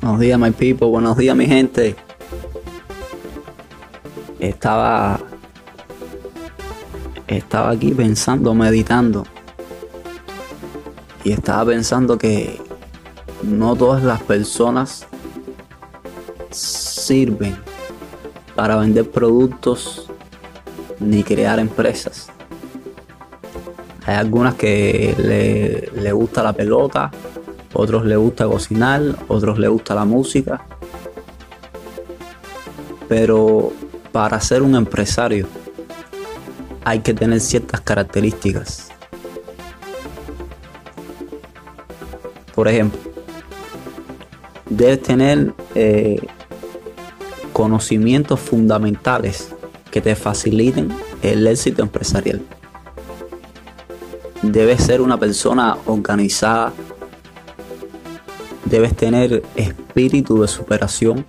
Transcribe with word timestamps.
Buenos 0.00 0.20
días, 0.20 0.38
my 0.38 0.50
people. 0.50 0.86
Buenos 0.88 1.18
días, 1.18 1.36
mi 1.36 1.44
gente. 1.44 1.94
Estaba. 4.38 5.20
Estaba 7.26 7.70
aquí 7.70 7.90
pensando, 7.92 8.54
meditando. 8.54 9.26
Y 11.22 11.32
estaba 11.32 11.66
pensando 11.66 12.16
que 12.16 12.62
no 13.42 13.76
todas 13.76 14.02
las 14.02 14.22
personas 14.22 15.06
sirven 16.50 17.58
para 18.56 18.76
vender 18.76 19.10
productos 19.10 20.10
ni 20.98 21.22
crear 21.22 21.58
empresas. 21.58 22.28
Hay 24.06 24.14
algunas 24.14 24.54
que 24.54 25.14
le, 25.18 25.90
le 26.00 26.12
gusta 26.12 26.42
la 26.42 26.54
pelota, 26.54 27.10
otros 27.72 28.04
le 28.04 28.16
gusta 28.16 28.46
cocinar, 28.46 29.02
otros 29.28 29.58
le 29.58 29.68
gusta 29.68 29.94
la 29.94 30.04
música. 30.04 30.64
Pero 33.08 33.72
para 34.12 34.40
ser 34.40 34.62
un 34.62 34.74
empresario 34.74 35.46
hay 36.84 37.00
que 37.00 37.14
tener 37.14 37.40
ciertas 37.40 37.80
características. 37.80 38.90
Por 42.54 42.68
ejemplo, 42.68 43.00
debes 44.68 45.02
tener 45.02 45.54
eh, 45.74 46.20
conocimientos 47.52 48.40
fundamentales 48.40 49.54
que 49.90 50.00
te 50.00 50.14
faciliten 50.14 50.88
el 51.22 51.46
éxito 51.46 51.82
empresarial. 51.82 52.40
Debes 54.42 54.82
ser 54.84 55.00
una 55.00 55.18
persona 55.18 55.76
organizada, 55.86 56.72
debes 58.64 58.94
tener 58.96 59.42
espíritu 59.56 60.42
de 60.42 60.48
superación, 60.48 61.24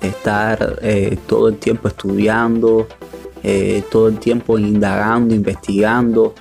estar 0.00 0.78
eh, 0.82 1.18
todo 1.26 1.48
el 1.48 1.58
tiempo 1.58 1.88
estudiando, 1.88 2.88
eh, 3.42 3.82
todo 3.90 4.08
el 4.08 4.18
tiempo 4.18 4.58
indagando, 4.58 5.34
investigando, 5.34 6.34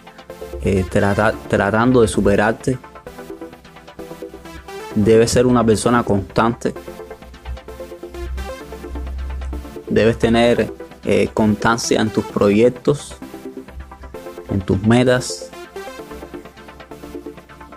eh, 0.63 0.85
tratando 0.89 2.01
de 2.01 2.07
superarte. 2.07 2.77
Debes 4.95 5.31
ser 5.31 5.45
una 5.45 5.65
persona 5.65 6.03
constante. 6.03 6.73
Debes 9.89 10.17
tener 10.17 10.71
constancia 11.33 11.99
en 11.99 12.09
tus 12.09 12.23
proyectos, 12.23 13.15
en 14.49 14.61
tus 14.61 14.81
metas, 14.83 15.51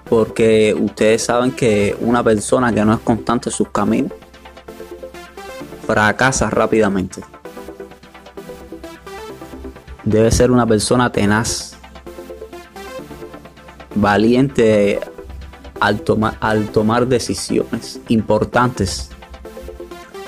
porque 0.09 0.75
ustedes 0.79 1.25
saben 1.25 1.53
que 1.53 1.97
una 2.01 2.23
persona 2.23 2.73
que 2.73 2.85
no 2.85 2.95
es 2.95 3.01
constante 3.01 3.49
en 3.49 3.55
sus 3.55 3.69
caminos 3.71 4.13
fracasa 5.87 6.51
rápidamente. 6.51 7.23
Debe 10.05 10.31
ser 10.31 10.51
una 10.51 10.67
persona 10.67 11.11
tenaz, 11.11 11.77
valiente 13.95 15.01
al, 15.81 16.01
tomar 16.01 17.07
decisiones 17.07 18.01
importantes, 18.09 19.11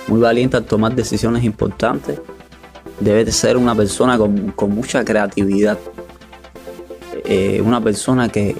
muy 0.08 0.20
valiente 0.20 0.56
al 0.56 0.64
tomar 0.64 0.94
decisiones 0.94 1.44
importantes. 1.44 2.20
Debe 2.98 3.30
ser 3.30 3.56
una 3.56 3.76
persona 3.76 4.18
con, 4.18 4.52
mucha 4.70 5.04
creatividad, 5.04 5.78
eh, 7.24 7.62
una 7.64 7.80
persona 7.80 8.28
que, 8.28 8.56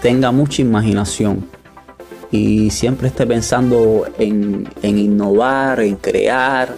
tenga 0.00 0.30
mucha 0.32 0.62
imaginación 0.62 1.46
y 2.30 2.70
siempre 2.70 3.08
esté 3.08 3.26
pensando 3.26 4.06
en, 4.18 4.68
innovar, 4.82 5.80
en 5.80 5.96
crear. 5.96 6.74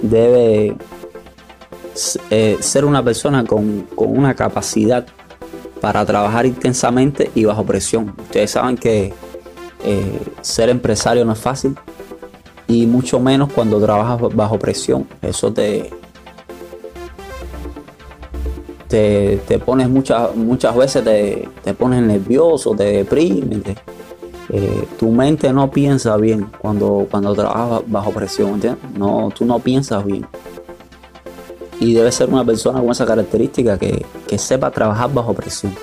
Debe 0.00 0.76
eh, 2.30 2.56
ser 2.60 2.84
una 2.84 3.02
persona 3.02 3.44
con, 3.44 3.86
una 3.96 4.34
capacidad 4.34 5.06
para 5.80 6.04
trabajar 6.04 6.46
intensamente 6.46 7.30
y 7.34 7.44
bajo 7.44 7.64
presión. 7.64 8.14
Ustedes 8.18 8.52
saben 8.52 8.76
que 8.76 9.12
eh, 9.84 10.20
ser 10.40 10.70
empresario 10.70 11.24
no 11.24 11.32
es 11.32 11.38
fácil 11.38 11.76
y 12.66 12.86
mucho 12.86 13.20
menos 13.20 13.52
cuando 13.52 13.80
trabajas 13.80 14.34
bajo 14.34 14.58
presión. 14.58 15.06
Eso 15.22 15.52
te, 15.52 15.90
te, 18.88 19.58
pones 19.64 19.88
muchas, 19.88 20.34
muchas 20.34 20.74
veces, 20.74 21.04
te, 21.04 21.48
te 21.62 21.74
pones 21.74 22.02
nervioso, 22.02 22.74
te 22.74 22.84
deprimes. 22.84 23.62
Eh, 24.50 24.88
tu 24.98 25.10
mente 25.10 25.52
no 25.52 25.70
piensa 25.70 26.16
bien 26.16 26.50
cuando, 26.58 27.06
cuando 27.10 27.34
trabajas 27.34 27.82
bajo 27.86 28.10
presión, 28.12 28.60
No, 28.96 29.30
tú 29.36 29.44
no 29.44 29.58
piensas 29.58 30.04
bien. 30.04 30.26
Y 31.80 31.92
debe 31.92 32.10
ser 32.10 32.28
una 32.30 32.44
persona 32.44 32.80
con 32.80 32.90
esa 32.90 33.06
característica 33.06 33.78
que, 33.78 34.04
sepa 34.38 34.70
trabajar 34.70 35.12
bajo 35.12 35.34
presión. 35.34 35.74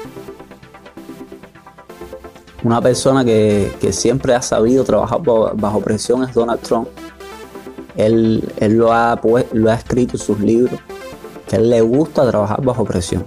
Una 2.63 2.81
persona 2.81 3.23
que, 3.23 3.71
siempre 3.91 4.33
ha 4.33 4.41
sabido 4.41 4.83
trabajar 4.83 5.21
bajo, 5.21 5.79
presión 5.81 6.23
es 6.23 6.33
Donald 6.33 6.61
Trump. 6.61 6.87
Él, 7.95 8.43
lo, 8.59 8.91
ha, 8.91 9.15
pues, 9.21 9.45
lo 9.53 9.69
ha 9.69 9.75
escrito 9.75 10.17
en 10.17 10.19
sus 10.23 10.39
libros 10.39 10.79
que 11.47 11.59
le 11.59 11.81
gusta 11.81 12.27
trabajar 12.27 12.61
bajo 12.61 12.85
presión. 12.85 13.25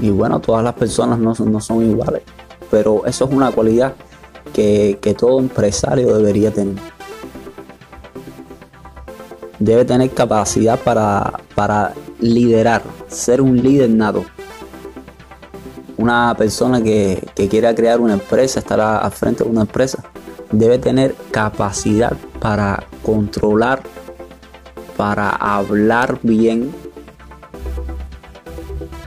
Y 0.00 0.10
bueno, 0.10 0.40
todas 0.40 0.62
las 0.62 0.74
personas 0.74 1.18
no, 1.18 1.34
no 1.44 1.60
son 1.60 1.88
iguales, 1.88 2.22
pero 2.70 3.04
eso 3.06 3.24
es 3.24 3.30
una 3.32 3.50
cualidad 3.50 3.94
que, 4.52 5.16
todo 5.18 5.38
empresario 5.38 6.16
debería 6.16 6.52
tener. 6.52 6.76
Debe 9.58 9.84
tener 9.84 10.10
capacidad 10.10 10.78
para, 10.78 11.40
para 11.54 11.94
liderar, 12.20 12.82
ser 13.08 13.40
un 13.40 13.60
líder 13.60 13.90
nato. 13.90 14.24
Una 15.96 16.34
persona 16.38 16.80
que, 16.80 17.26
que 17.34 17.48
quiera 17.48 17.74
crear 17.74 18.00
una 18.00 18.14
empresa, 18.14 18.60
estar 18.60 18.80
al 18.80 19.10
frente 19.10 19.42
de 19.42 19.50
una 19.50 19.62
empresa, 19.62 20.04
debe 20.52 20.78
tener 20.78 21.14
capacidad 21.32 22.16
para 22.40 22.84
controlar 23.02 23.82
para 24.98 25.30
hablar 25.30 26.18
bien, 26.24 26.74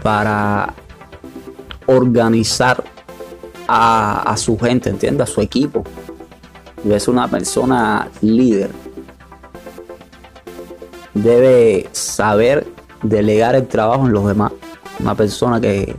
para 0.02 0.74
organizar 1.86 2.82
a, 3.68 4.34
su 4.38 4.58
gente, 4.58 4.90
entiende, 4.90 5.24
a 5.24 5.26
su 5.26 5.42
equipo. 5.42 5.84
Ser 6.82 7.10
una 7.10 7.28
persona 7.28 8.08
líder. 8.22 8.72
Debe 11.14 11.90
saber 11.92 12.66
delegar 13.04 13.56
el 13.56 13.68
trabajo 13.68 14.08
en 14.08 14.14
los 14.14 14.26
demás. 14.26 14.54
Una 14.98 15.14
persona 15.14 15.60
que, 15.60 15.94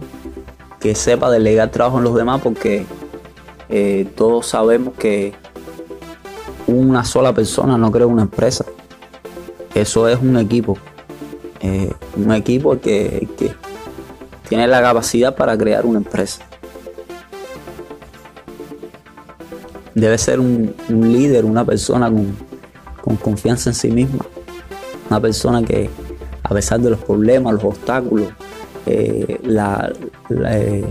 sepa 0.95 1.31
delegar 1.31 1.71
trabajo 1.71 1.99
en 1.99 2.05
los 2.05 2.15
demás 2.15 2.41
porque 2.43 2.87
eh, 3.69 4.11
todos 4.17 4.47
sabemos 4.47 4.95
que 4.95 5.35
una 6.67 7.05
sola 7.05 7.35
persona 7.35 7.77
no 7.77 7.93
crea 7.93 8.07
una 8.07 8.23
empresa. 8.23 8.65
Eso 9.75 10.07
es 10.09 10.21
un 10.21 10.37
equipo. 10.37 10.77
Eh, 11.61 11.93
un 12.17 12.33
equipo 12.33 12.79
que, 12.79 13.29
tiene 14.49 14.67
la 14.67 14.83
capacidad 14.83 15.35
para 15.35 15.57
crear 15.57 15.87
una 15.87 15.99
empresa. 15.99 16.43
Debe 19.95 20.19
ser 20.19 20.41
un, 20.41 20.75
líder, 20.89 21.45
una 21.45 21.65
persona 21.65 22.11
con, 22.11 23.17
confianza 23.17 23.71
en 23.71 23.75
sí 23.75 23.91
misma. 23.91 24.27
Una 25.09 25.21
persona 25.21 25.63
que 25.63 25.89
a 26.43 26.49
pesar 26.51 26.81
de 26.81 26.91
los 26.91 26.99
problemas, 26.99 27.55
los 27.55 27.65
obstáculos, 27.65 28.29
eh, 28.85 29.41
eh, 30.51 30.85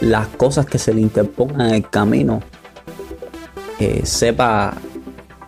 las 0.00 0.28
cosas 0.36 0.66
que 0.66 0.78
se 0.78 0.94
le 0.94 1.00
interpongan 1.00 1.68
en 1.68 1.74
el 1.74 1.88
camino, 1.88 2.42
sepa 4.04 4.74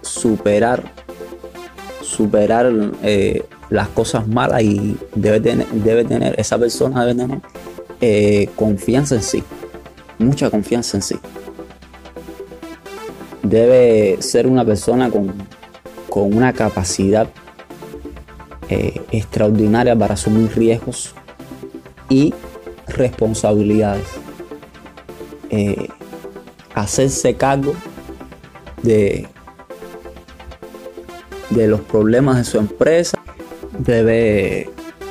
superar 0.01 1.02
superar 2.03 2.71
eh, 3.03 3.45
las 3.71 3.89
cosas 3.89 4.29
malas 4.29 4.63
y 4.63 4.97
debe 5.15 5.41
tener, 5.41 5.67
debe 5.69 6.05
tener 6.05 6.39
esa 6.39 6.59
persona 6.59 7.07
debe 7.07 7.23
tener 7.23 7.41
eh, 8.01 8.49
confianza 8.57 9.15
en 9.15 9.23
sí, 9.23 9.43
mucha 10.19 10.51
confianza 10.51 10.97
en 10.99 11.03
sí. 11.03 11.17
Debe 13.43 14.21
ser 14.21 14.47
una 14.47 14.65
persona 14.65 15.11
con, 15.11 15.33
una 16.15 16.53
capacidad 16.53 17.29
eh, 18.69 19.01
extraordinaria 19.11 19.97
para 19.97 20.15
asumir 20.15 20.51
riesgos 20.55 21.15
y 22.09 22.35
responsabilidades. 22.89 24.07
hacerse 26.75 27.35
cargo 27.35 27.75
de, 28.83 29.29
de 31.55 31.69
los 31.69 31.81
problemas 31.81 32.37
de 32.39 32.45
su 32.45 32.59
empresa. 32.59 33.19
Debe 33.79 34.71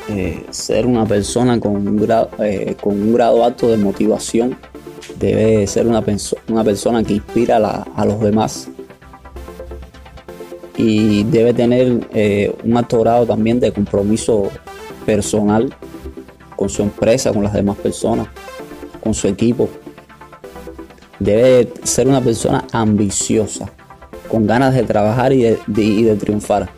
eh, 0.09 0.45
ser 0.49 0.85
una 0.85 1.05
persona 1.05 1.59
con 1.59 1.75
un, 1.75 1.97
grado, 1.97 2.29
eh, 2.39 2.75
con 2.79 2.93
un 2.93 3.13
grado 3.13 3.43
alto 3.43 3.69
de 3.69 3.77
motivación 3.77 4.57
Debe 5.19 5.67
ser 5.67 5.87
una, 5.87 6.03
una 6.47 6.63
persona 6.63 7.03
que 7.03 7.13
inspira 7.13 7.57
a, 7.95 8.05
los 8.05 8.19
demás. 8.19 8.69
Y 10.77 11.23
debe 11.25 11.53
tener 11.53 12.07
eh, 12.13 12.55
un 12.63 12.77
alto 12.77 12.99
grado 13.01 13.25
también 13.25 13.59
de 13.59 13.71
compromiso 13.71 14.49
personal 15.05 15.73
con 16.55 16.69
su 16.69 16.81
empresa, 16.81 17.31
con 17.31 17.43
las 17.43 17.53
demás 17.53 17.77
personas, 17.77 18.27
con 19.03 19.13
su 19.13 19.27
equipo. 19.27 19.69
Debe 21.19 21.71
ser 21.83 22.07
una 22.07 22.21
persona 22.21 22.65
ambiciosa, 22.71 23.71
con 24.31 24.47
ganas 24.47 24.73
de 24.73 24.83
trabajar 24.83 25.33
y 25.33 25.41
de, 25.43 26.15
triunfar. 26.15 26.69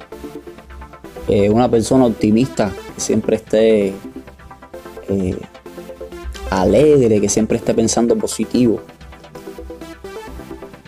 Eh, 1.27 1.51
una 1.51 1.69
persona 1.69 2.05
optimista, 2.05 2.73
que 2.95 2.99
siempre 2.99 3.35
esté 3.35 3.93
eh, 5.07 5.37
alegre, 6.49 7.21
que 7.21 7.29
siempre 7.29 7.57
esté 7.57 7.75
pensando 7.75 8.17
positivo. 8.17 8.81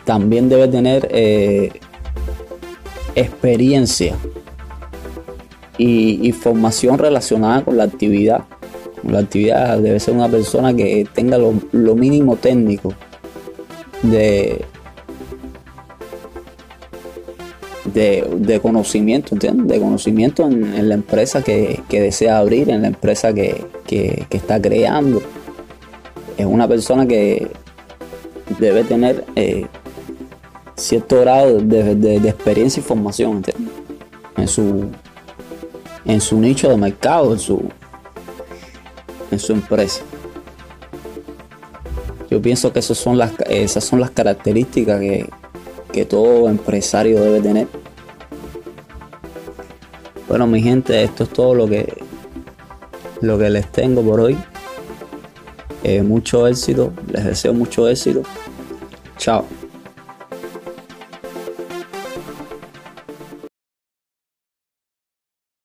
También 0.05 0.49
debe 0.49 0.67
tener 0.67 1.07
eh, 1.11 1.71
experiencia 3.13 4.15
y, 5.77 6.31
formación 6.31 6.97
relacionada 6.97 7.63
con 7.63 7.77
la 7.77 7.83
actividad. 7.83 8.45
La 9.03 9.19
actividad 9.19 9.77
debe 9.77 9.99
ser 9.99 10.15
una 10.15 10.29
persona 10.29 10.73
que 10.73 11.07
tenga 11.13 11.37
lo, 11.37 11.53
mínimo 11.95 12.37
técnico 12.37 12.95
de, 14.01 14.65
de, 17.95 18.59
conocimiento, 18.61 19.35
De 19.35 19.79
conocimiento 19.79 20.45
en, 20.45 20.87
la 20.87 20.95
empresa 20.95 21.41
que, 21.41 21.81
desea 21.89 22.37
abrir, 22.37 22.69
en 22.69 22.83
la 22.83 22.87
empresa 22.89 23.33
que, 23.33 23.65
está 24.29 24.61
creando. 24.61 25.21
Es 26.37 26.45
una 26.45 26.67
persona 26.67 27.07
que 27.07 27.47
debe 28.59 28.83
tener 28.83 29.25
eh, 29.35 29.65
cierto 30.75 31.21
grado 31.21 31.59
de, 31.59 32.17
experiencia 32.17 32.81
y 32.81 32.83
formación 32.83 33.41
en 34.37 34.47
su 34.47 34.89
en 36.05 36.21
su 36.21 36.39
nicho 36.39 36.69
de 36.69 36.77
mercado, 36.77 37.33
en 37.33 37.39
su, 37.39 37.63
en 39.31 39.39
su 39.39 39.53
empresa. 39.53 40.01
Yo 42.29 42.41
pienso 42.41 42.71
que 42.71 42.79
esas 42.79 42.97
son 42.97 43.17
las, 43.17 43.33
esas 43.49 43.83
son 43.83 43.99
las 43.99 44.11
características 44.11 44.99
que, 44.99 46.05
todo 46.09 46.49
empresario 46.49 47.21
debe 47.21 47.39
tener. 47.39 47.67
Bueno, 50.35 50.47
mi 50.47 50.61
gente, 50.61 51.01
esto 51.01 51.23
es 51.23 51.29
todo 51.29 51.55
lo 51.55 51.65
que, 51.65 51.93
lo 53.21 53.37
que 53.37 53.49
les 53.49 53.71
tengo 53.71 54.03
por 54.03 54.19
hoy. 54.19 54.35
Eh, 55.81 56.03
mucho 56.03 56.45
éxito, 56.45 56.91
les 57.09 57.23
deseo 57.23 57.53
mucho 57.53 57.87
éxito. 57.87 58.21
Chao. 59.17 59.45